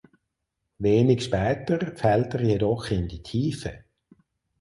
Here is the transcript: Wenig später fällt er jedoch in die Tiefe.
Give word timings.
Wenig 0.79 1.25
später 1.25 1.95
fällt 1.95 2.33
er 2.33 2.41
jedoch 2.41 2.89
in 2.89 3.07
die 3.07 3.21
Tiefe. 3.21 3.83